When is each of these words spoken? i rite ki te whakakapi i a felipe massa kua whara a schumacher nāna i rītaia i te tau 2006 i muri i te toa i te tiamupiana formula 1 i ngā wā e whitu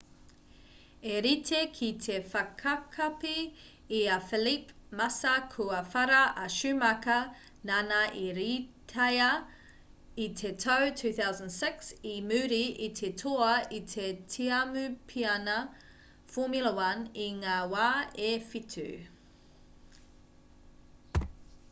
i 1.09 1.17
rite 1.23 1.57
ki 1.79 1.87
te 2.03 2.13
whakakapi 2.29 3.33
i 3.97 3.99
a 4.13 4.15
felipe 4.29 4.71
massa 5.01 5.33
kua 5.55 5.81
whara 5.91 6.21
a 6.43 6.45
schumacher 6.53 7.43
nāna 7.71 7.99
i 8.21 8.23
rītaia 8.37 9.27
i 10.25 10.29
te 10.41 10.53
tau 10.65 10.89
2006 11.03 11.91
i 12.11 12.13
muri 12.31 12.61
i 12.89 12.89
te 13.01 13.09
toa 13.23 13.53
i 13.81 13.81
te 13.93 14.07
tiamupiana 14.37 15.59
formula 16.37 16.71
1 16.89 17.05
i 17.27 17.29
ngā 17.45 17.59
wā 17.75 17.89
e 18.31 18.33
whitu 18.49 18.89